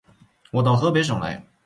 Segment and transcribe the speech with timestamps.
[0.49, 1.45] 我到河北省来